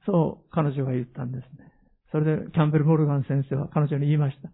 [0.06, 1.74] そう彼女が言ったんですね。
[2.12, 4.50] それでキャンベル・モルガン先生は彼女に言いました。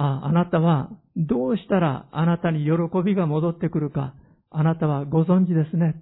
[0.00, 2.70] あ、あなたはどうしたらあなたに喜
[3.04, 4.14] びが戻ってくるか、
[4.50, 6.00] あなたはご存知ですね。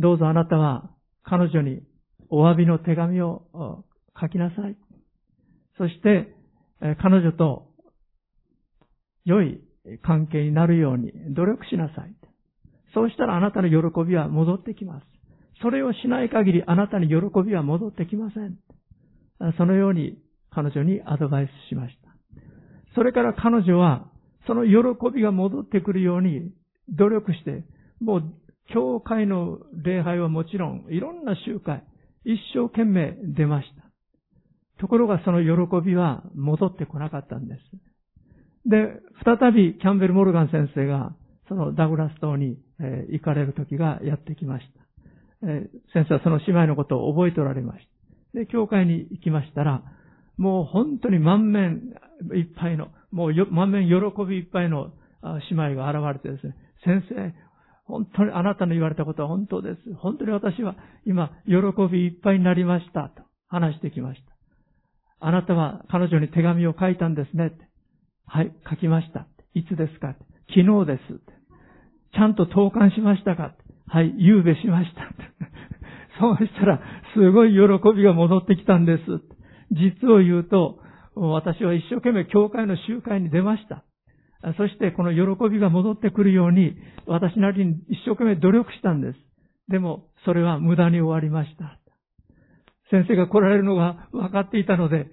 [0.00, 0.90] どうぞあなたは
[1.22, 1.82] 彼女に
[2.30, 3.84] お詫びの手紙を
[4.18, 4.76] 書きなさい。
[5.76, 6.34] そして、
[7.02, 7.68] 彼女と
[9.24, 9.60] 良い
[10.02, 12.14] 関係になるように努力しなさい。
[12.94, 13.76] そうしたらあなたの喜
[14.08, 15.06] びは戻ってきます。
[15.62, 18.56] それをしない限りあなたに喜びは戻ってきません。
[19.58, 20.18] そのように
[20.50, 22.10] 彼女にアドバイスしました。
[22.94, 24.08] それから彼女は
[24.46, 24.72] その喜
[25.14, 26.50] びが戻ってくるように
[26.88, 27.64] 努力して、
[28.00, 28.34] もう
[28.72, 31.84] 教会の礼拝はもちろんいろんな集会、
[32.24, 33.90] 一生懸命出ました。
[34.80, 37.60] ところがその喜びは戻ってこなかったんです。
[38.68, 41.14] で、再びキャンベル・モルガン先生が
[41.48, 44.66] そのダグラス島に、え行かれる時がやってきまし
[45.42, 45.48] た。
[45.50, 47.86] え先生はその姉妹のことを覚えておられまし
[48.32, 48.38] た。
[48.38, 49.82] で、教会に行きましたら、
[50.38, 51.92] もう本当に満面
[52.34, 54.92] いっぱいの、もう満面喜びいっぱいの
[55.50, 56.54] 姉妹が現れてですね、
[56.84, 57.34] 先生、
[57.90, 59.94] 本当にあなたの言われたことは本当です。
[59.94, 61.54] 本当に私は今、喜
[61.90, 63.08] びいっぱいになりました。
[63.08, 65.26] と話してきました。
[65.26, 67.52] あなたは彼女に手紙を書いたんですね。
[68.26, 69.26] はい、書きました。
[69.54, 70.14] いつですか
[70.48, 71.20] 昨日です。
[72.14, 73.54] ちゃんと投函しましたか
[73.86, 75.02] はい、夕べしました。
[76.20, 76.80] そうしたら、
[77.14, 77.60] すごい喜
[77.96, 79.02] びが戻ってきたんです。
[79.72, 80.80] 実を言うと、
[81.16, 83.84] 私は一生懸命教会の集会に出ました。
[84.56, 86.76] そしてこの喜びが戻ってくるように、
[87.06, 89.18] 私なりに一生懸命努力したんです。
[89.68, 91.78] でも、それは無駄に終わりました。
[92.90, 95.10] 先生が来られるのが分かっていたので、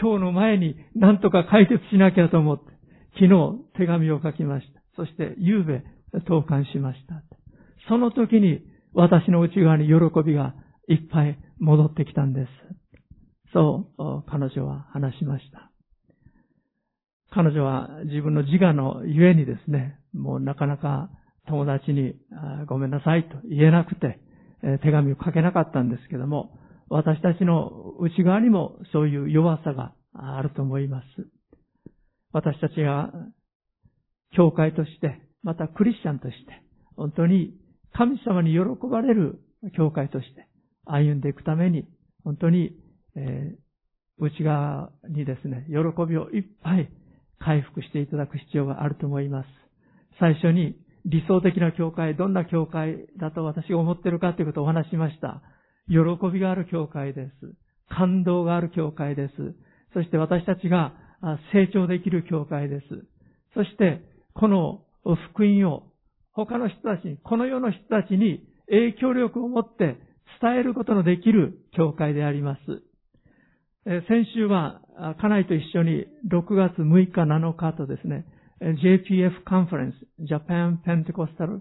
[0.00, 2.64] 今日の前に何とか解決しなきゃと思って、
[3.14, 3.28] 昨日
[3.78, 4.80] 手紙を書きました。
[4.96, 5.82] そして夕べ
[6.20, 7.22] 投函しました。
[7.88, 9.94] その時に私の内側に喜
[10.24, 10.54] びが
[10.88, 12.48] いっぱい戻ってきたんです。
[13.52, 15.69] そう彼女は話しました。
[17.32, 21.10] 彼女は自分の自我のゆえにですね、もうなかなか
[21.46, 22.14] 友達に
[22.66, 24.18] ごめんなさいと言えなくて、
[24.82, 31.06] 手紙を書けなかったんですけども、私たちの内側にもそういう弱さがあると思います。
[32.32, 33.12] 私たちが
[34.36, 36.62] 教会として、またクリスチャンとして、
[36.96, 37.54] 本当に
[37.92, 39.40] 神様に喜ばれる
[39.76, 40.46] 教会として
[40.84, 41.86] 歩んでいくために、
[42.24, 42.76] 本当に、
[43.16, 45.76] えー、内側にですね、喜
[46.08, 46.90] びをいっぱい
[47.40, 49.48] 回復していただく必要があると思います。
[50.18, 50.76] 最初に
[51.06, 55.42] 理想的な教会、どんな教会だと私が思ってるかということをお話しました。
[55.88, 55.96] 喜
[56.32, 57.30] びがある教会です。
[57.88, 59.32] 感動がある教会です。
[59.94, 60.94] そして私たちが
[61.52, 62.86] 成長できる教会です。
[63.54, 64.02] そして、
[64.34, 64.84] この
[65.32, 65.84] 福音を
[66.32, 69.96] 他の人たちに、この世の人たちに影響力を持って
[70.40, 72.60] 伝えることのできる教会であります。
[73.84, 74.82] 先週は、
[75.20, 78.26] 家内と一緒に6月6日7日とですね、
[78.60, 81.60] JPF カンファレンス、Japan Pentecostal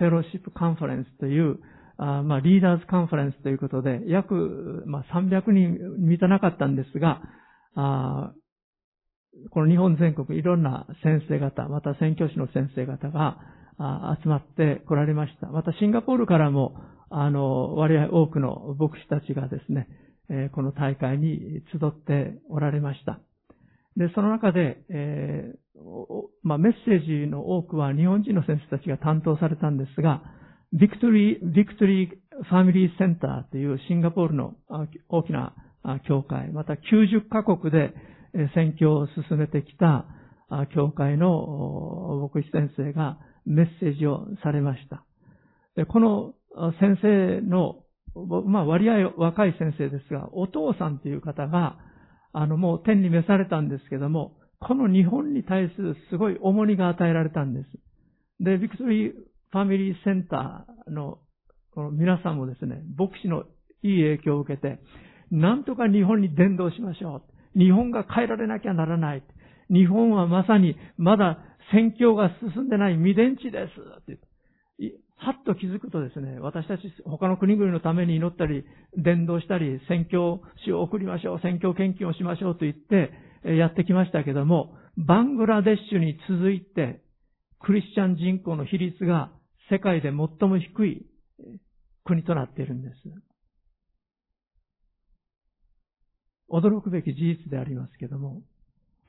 [0.00, 1.58] Fellowship Conference という
[1.98, 7.20] まあ、リーダーズカンファレンスということで、約、まあ、300人満たなかったんですが、
[9.50, 13.38] この日本全国いろんな先生方、また宣教師の先生方が
[14.22, 15.48] 集まって来られました。
[15.48, 16.74] またシンガポールからも、
[17.10, 19.86] あの、割合多くの牧師たちがですね、
[20.30, 23.20] えこの大会に集っておられました。
[23.96, 25.78] で、その中で、えー、
[26.42, 30.22] まあ、メッセージの多くは日本人の先生たちが担当されたんですが、
[30.72, 34.54] Victory、Victory Family Centre というシンガポールの
[35.08, 35.54] 大きな
[36.08, 37.92] 教会、また90カ国で
[38.54, 40.06] 宣教を進めてきた
[40.74, 45.04] 教会の牧師先生がメッセージをされました。
[45.76, 46.34] でこの
[46.80, 47.81] 先生の、
[48.14, 51.76] まあ割合若い先生ですが、お父さんという方が、
[52.32, 57.66] あのもう天に召されたんですけども、この日本に対するすごい重荷が与えられたんです。
[58.44, 59.12] で、ビクトリー
[59.50, 61.18] ファミリーセンターの
[61.74, 63.44] この皆さんもですね、牧師の
[63.82, 64.78] いい影響を受けて、
[65.30, 67.22] なんとか日本に伝道しましょ
[67.54, 67.58] う。
[67.58, 69.22] 日本が変えられなきゃならない。
[69.70, 71.38] 日本はまさにまだ
[71.72, 74.22] 宣教が進んでない未伝地です。
[75.16, 78.64] はっと気づくとですね、私たち他の国々のために祈ったり、
[78.96, 83.12] 伝道したり、宣教師を送りましょう、宣教献金をしましょうと言って
[83.44, 87.02] やってきましたけども、バングラデッシュに続いて、
[87.60, 89.30] クリスチャン人口の比率が
[89.70, 91.06] 世界で最も低い
[92.04, 92.94] 国となっているんです。
[96.50, 98.42] 驚くべき事実でありますけども、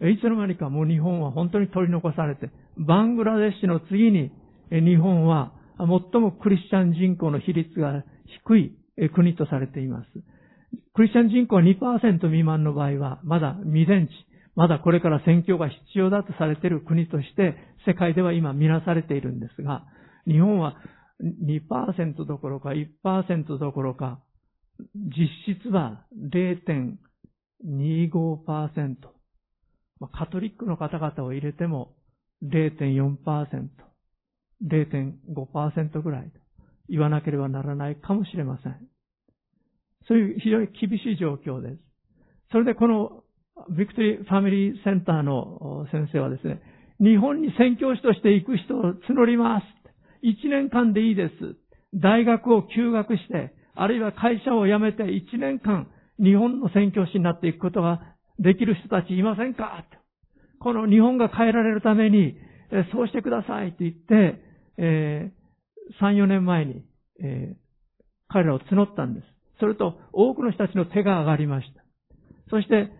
[0.01, 4.31] いつの間にかもう日本は本当に取り残されて、バングラデッシュの次に
[4.71, 8.03] 日本は最もクリスチャン人口の比率が
[8.45, 8.75] 低い
[9.13, 10.07] 国とされています。
[10.93, 14.11] クリスチャン人口2%未満の場合は、まだ未伝地、
[14.55, 17.55] まだこれから宣教が必要だとされている国として、
[17.87, 19.85] 世界では今見なされているんですが、
[20.25, 20.75] 日本は
[21.21, 24.19] 2%どころか1%どころか、
[24.95, 25.29] 実
[25.61, 28.95] 質は0.25%。
[30.11, 31.95] カトリックの方々を入れても
[32.43, 33.69] 0.4%、
[34.65, 36.39] 0.5%ぐらいと
[36.89, 38.77] 言わなければならないかもしれません。
[40.07, 41.77] そういう非常に厳しい状況です。
[42.51, 43.23] それでこの
[43.69, 46.61] ビクトリーファミリーセンターの先生はですね、
[46.99, 49.63] 日本に宣教師として行く人を募ります。
[50.21, 51.33] 一年間でいいです。
[51.93, 55.87] 大学を休学して、あるいは会社を辞めて一年間
[56.19, 58.01] 日本の宣教師になっていくことが
[58.39, 59.85] できる人たちいませんか
[60.59, 62.35] この日本が変えられるために、
[62.91, 64.41] そうしてくださいって言って、
[64.77, 66.83] えー、3、4年前に、
[67.21, 67.55] えー、
[68.29, 69.27] 彼らを募ったんです。
[69.59, 71.83] それと多くの人たちの手が上がりました。
[72.49, 72.91] そして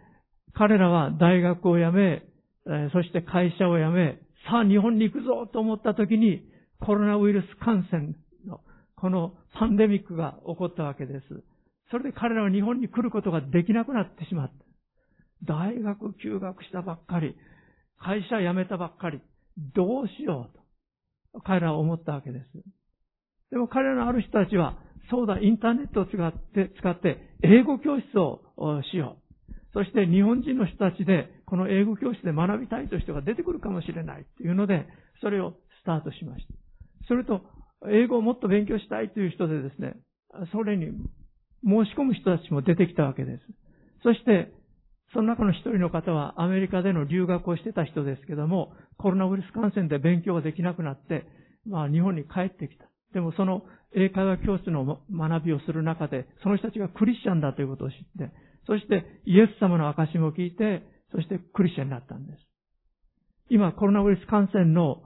[0.54, 2.24] 彼らは大学を辞め、
[2.68, 4.20] えー、そして会社を辞め、
[4.50, 6.44] さあ日本に行くぞと思った時に
[6.80, 8.14] コロナウイルス感染
[8.46, 8.62] の
[8.96, 11.44] このパンデミックが起こったわけです。
[11.92, 14.64] それで彼らは日本に来ることができなくなってしまった。
[15.46, 17.36] 大学休学したばっかり、
[18.00, 19.22] 会社辞めたばっかり、
[19.58, 22.46] どうしようと、彼らは思ったわけです。
[23.52, 24.78] でも彼らのある人たちは、
[25.10, 28.42] そうだ、インターネットを使って、使って英語教室を
[28.92, 29.24] しよう。
[29.74, 34.88] そして日本人の人たちで、この英語教室で学びたいという人が出てくるかもしれないというので、
[35.22, 36.54] それをスタートしました。
[37.08, 37.42] それと、
[37.92, 39.96] 英語をもっと勉強したいという人でですね、
[40.52, 40.88] それに
[41.64, 43.44] 申し込む人たちも出てきたわけです。
[44.04, 44.54] そして、
[45.14, 51.26] その中の一人の方はアメリカでの留学をしてた人ですけども、コロナウイルス感染で勉強ができなくなって、
[51.68, 52.86] まあ日本に帰ってきた。
[53.14, 53.64] でもその
[53.96, 58.32] 英会話教室の学びをする中で、その人たちがクリスチャンだということを知って、
[58.66, 62.40] そしてイエス様の証も聞いて、そしてクリスチャンになったんです。
[63.50, 65.04] 今コロナウイルス感染の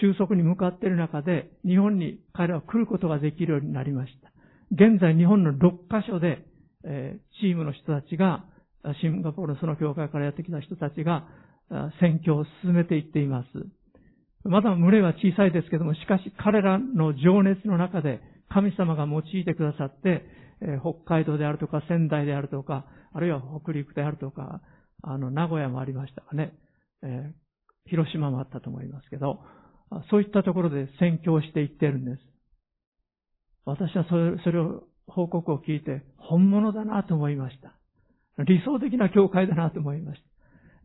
[0.00, 4.32] 収束に向かっている中で、日本に彼らは来ることができるようになりました。
[4.72, 6.44] 現在日本の6カ所で、
[6.84, 8.44] えチームの人たちが
[9.00, 11.26] シンガポールのその教会からやってきた人たちが、
[12.00, 13.48] 選挙を進めていっています。
[14.44, 20.24] まだ群れは小さいですけども、しかし彼らの情熱の中で神様が用いてくださって、
[20.80, 24.60] 北海道であるとか仙台であるとか、あるいは北陸であるとか、
[25.02, 26.52] あの、名古屋もありましたかね。
[27.02, 29.40] えー、広島もあったと思いますけど、
[30.10, 32.22] そういったところで宣教していってるんです。
[33.64, 37.74] 私はそれそれを報告を聞いて本物だなと思いました。
[38.38, 40.20] 理想的な教会だなと思いまし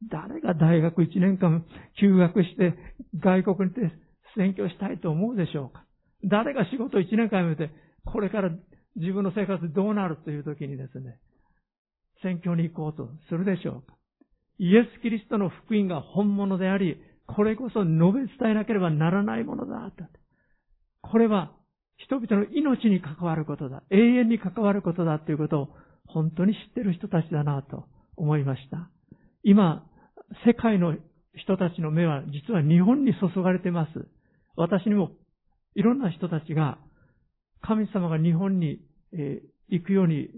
[0.10, 0.18] た。
[0.30, 1.66] 誰が大学1年間
[2.00, 2.76] 休学して
[3.20, 3.92] 外国にて
[4.36, 5.84] 宣教したいと思うでしょうか
[6.24, 7.74] 誰が仕事1年間辞めて
[8.06, 8.52] これから
[8.96, 11.20] 自分の生活どうなるという時にですね、
[12.24, 13.96] 宣教に行こうとするでしょうか
[14.60, 19.92] イエス・キリストの福音が本物であり、これこそ述べ伝えなければならないものだ。
[21.02, 21.52] これは
[21.98, 23.84] 人々の命に関わることだ。
[23.92, 25.70] 永遠に関わることだということを
[26.08, 27.86] 本当に知ってる人たちだなと
[28.16, 28.90] 思いました。
[29.44, 29.86] 今、
[30.46, 30.96] 世界の
[31.36, 34.08] 人たちの目は実は日本に注がれてます。
[34.56, 35.12] 私にも
[35.76, 36.80] いろんな人たちが
[37.62, 38.80] 神様が日本に
[39.70, 40.30] 行くように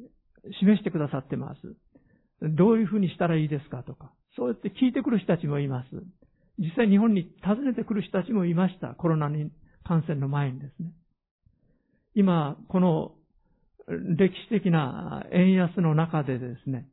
[0.59, 1.76] 示してくださってます。
[2.41, 5.88] どういうふうにしたらいいですかとか、そうやって聞いてくる人たちもいます。
[6.57, 8.89] 実際日本に訪ねてくる人たちもいました。
[8.89, 9.51] コロナに
[9.84, 10.91] 感染の前にですね。
[12.15, 13.13] 今、この
[13.89, 16.87] 歴史的な円安の中でですね、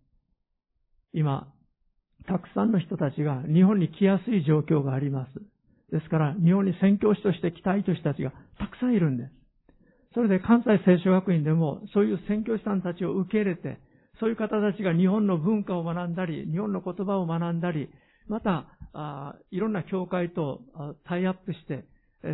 [1.12, 1.52] 今、
[2.26, 5.32] たくさんの人たちが日本に来やすい状況があります。
[5.92, 9.30] ですから、日本に宣教師として来たいという人たちがたくさんいるんです。
[10.14, 13.78] それで関西聖書学院でも、そういう宣教師さんたちを受け入れて、
[14.18, 17.90] そういう方たちが日本の文化を学んだり、日本の言葉を学んだり、
[18.26, 20.62] また、あいろんな教会と
[21.04, 21.84] タイアップして、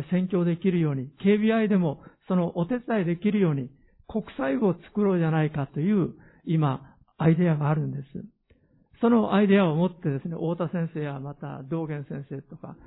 [0.09, 3.69] 宣教できるように、KBI でもそのお手伝いできるように、
[4.13, 6.13] 国際部を作ろうじゃないかという、
[6.45, 8.03] 今、アイデアがあるんです。
[9.01, 12.77] そのアイデアを持ってですね、太田先生やまた道元先生とか、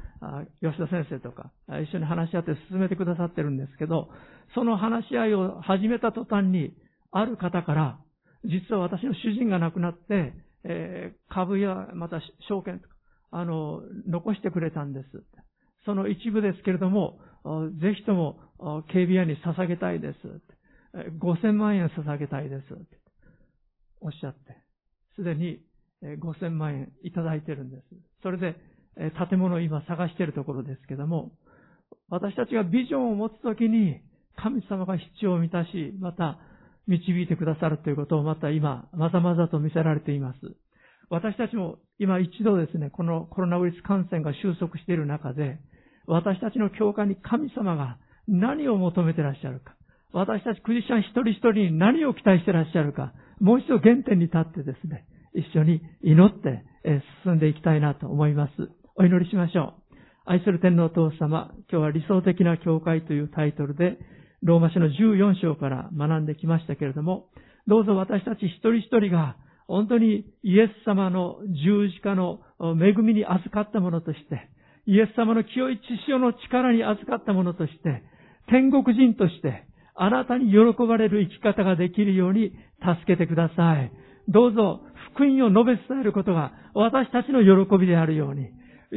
[0.62, 1.50] 吉田先生とか、
[1.82, 4.08] 一緒に話し合って進めてくださってるんですけど、
[4.54, 6.72] その話し合いを始めた途端に、
[7.10, 7.98] ある方から、
[8.44, 10.32] 実は私の主人が亡くなって、
[10.64, 12.94] えー、株やまた証券とか、
[13.32, 15.24] あの、残してくれたんです。
[15.84, 17.18] その一部ですけれども、
[17.80, 20.55] ぜひとも KBI に捧げたいです。
[21.20, 22.72] 5000万円捧げたいです。
[22.72, 22.84] って
[24.00, 24.56] おっしゃって、
[25.16, 25.60] すでに
[26.02, 27.82] 5000万円いただいてるんです。
[28.22, 28.56] それで、
[29.28, 31.32] 建物を今探しているところですけども、
[32.08, 34.00] 私たちがビジョンを持つときに、
[34.36, 36.38] 神様が必要を満たし、また
[36.86, 40.38] 導いてくださるということをまた今、まざまざと見せられています。
[41.08, 45.58] 私たちも今一度ですね、このコロナウイルス感染が収束している中で、
[46.06, 49.75] 私たちの教会に神様が何を求めてらっしゃるか、
[50.12, 55.04] 私たちクリスチャン一人一人に何を期待してらっしゃるか、もう一度原点に立ってですね、
[55.34, 56.64] 一緒に祈って
[57.24, 58.52] 進んでいきたいなと思います。
[58.96, 59.96] お祈りしましょう。
[60.24, 63.98] 愛する天皇お父様、今日は理想的な教会というタイトルで、
[64.42, 67.26] ローマ書の14章から学んできましたけれども、
[67.66, 69.36] どうぞ私たち一人一人が
[69.66, 74.48] 本当にイエス様の十字架の恵みに預かったものとして、
[74.86, 78.02] イエス様の清い血潮の力に預かったものとして、
[78.48, 79.66] 天国人として、
[79.96, 83.92] あなたに喜ばれる生き方ができるように助けてください。
[84.28, 84.82] どうぞ、
[85.14, 88.50] 福音を述べ伝えることが私たちの喜びであるように、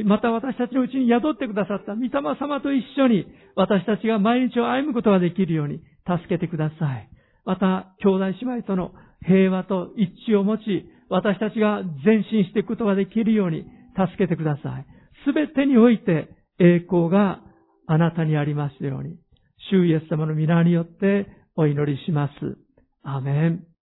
[0.04, 3.26] また私たちのうちに宿ってくださった御霊様と一緒に
[3.56, 7.08] 私たちが毎日を歩むことができるように助けてください。
[7.44, 8.92] また、兄弟姉妹との
[9.26, 13.64] 平和と一致を持ち、私たちが前進していくことができるように
[13.96, 14.86] 助けてください。
[15.24, 16.28] すべてにおいて
[16.58, 17.40] 栄光が
[17.86, 19.16] あなたにありますように。
[19.70, 22.32] 主イエス様の皆によってお祈りします。
[23.02, 23.69] アメン。